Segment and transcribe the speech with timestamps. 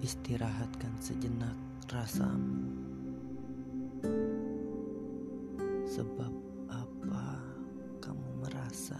[0.00, 1.52] Istirahatkan sejenak
[1.92, 2.72] rasamu.
[5.84, 6.32] Sebab
[6.72, 7.24] apa
[8.00, 8.96] kamu merasa?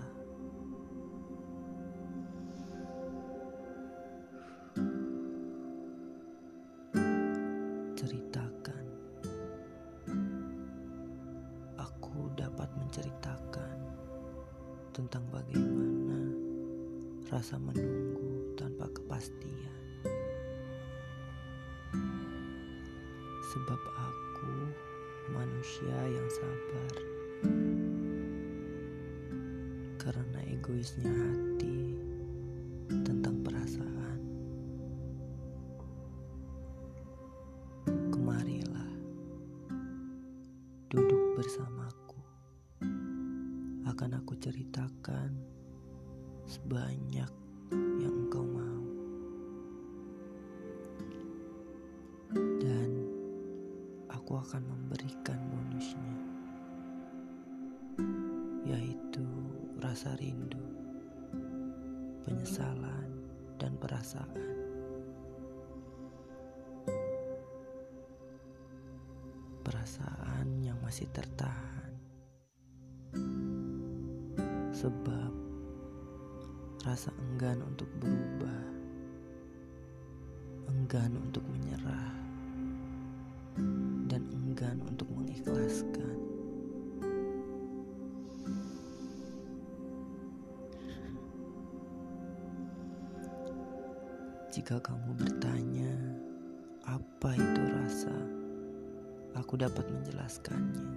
[7.96, 8.84] Ceritakan.
[11.80, 13.76] Aku dapat menceritakan
[14.92, 16.28] Tentang bagaimana
[17.32, 19.69] Rasa menunggu tanpa kepastian
[23.50, 24.54] Sebab aku
[25.34, 26.94] manusia yang sabar.
[29.98, 31.98] Karena egoisnya hati
[33.02, 34.20] tentang perasaan.
[38.14, 38.92] Kemarilah
[40.86, 42.22] Duduk bersamaku.
[43.90, 45.34] Akan aku ceritakan
[46.50, 47.30] Sebanyak
[48.02, 48.42] yang engkau
[54.30, 56.14] aku akan memberikan bonusnya,
[58.62, 59.26] yaitu
[59.82, 60.62] rasa rindu,
[62.22, 63.10] penyesalan,
[63.58, 64.54] dan perasaan.
[69.66, 71.90] Perasaan yang masih tertahan,
[74.70, 75.34] sebab
[76.86, 78.62] rasa enggan untuk berubah,
[80.70, 82.19] enggan untuk menyerah
[84.60, 86.20] enggan untuk mengikhlaskan.
[94.52, 95.96] Jika kamu bertanya,
[96.84, 98.12] apa itu rasa?
[99.40, 100.92] Aku dapat menjelaskannya.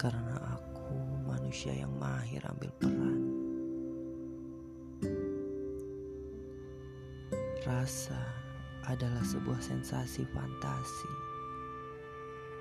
[0.00, 0.96] Karena aku
[1.28, 3.20] manusia yang mahir ambil peran.
[7.68, 8.16] Rasa
[8.88, 11.23] adalah sebuah sensasi fantasi,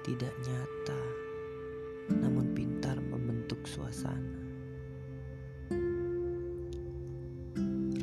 [0.04, 1.02] tidak nyata,
[2.12, 4.44] namun pintar membentuk suasana.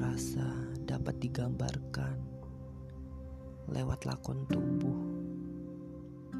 [0.00, 0.48] Rasa
[0.88, 2.16] dapat digambarkan
[3.68, 5.00] lewat lakon tubuh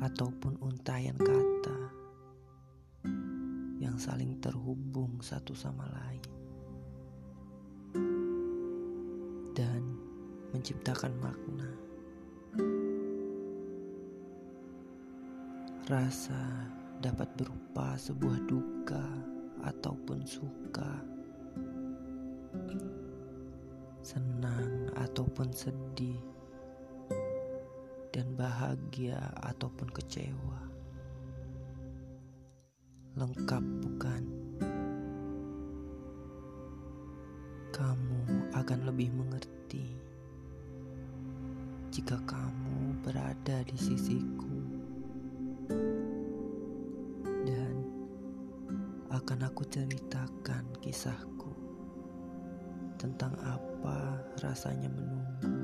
[0.01, 1.79] ataupun untayan kata
[3.85, 6.25] yang saling terhubung satu sama lain.
[9.53, 9.85] Dan
[10.57, 11.90] menciptakan makna.
[15.91, 16.71] Rasa
[17.03, 19.03] dapat berupa sebuah duka
[19.67, 21.03] ataupun suka,
[23.99, 26.23] senang ataupun sedih,
[28.15, 30.63] dan bahagia ataupun kecewa.
[33.19, 34.23] Lengkap, bukan?
[37.75, 39.91] Kamu akan lebih mengerti
[41.91, 44.50] jika kamu berada di sisiku
[49.21, 51.53] akan aku ceritakan kisahku
[52.97, 55.61] tentang apa rasanya menunggu.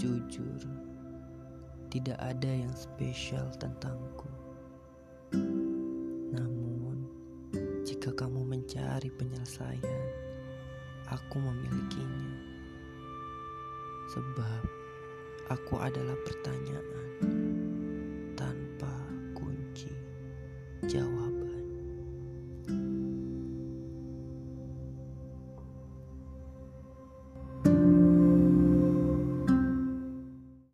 [0.00, 0.64] Jujur,
[1.92, 4.32] tidak ada yang spesial tentangku.
[6.32, 7.04] Namun,
[7.84, 10.04] jika kamu mencari penyelesaian,
[11.12, 12.32] aku memilikinya.
[14.16, 14.64] Sebab
[15.52, 16.91] aku adalah pertanyaan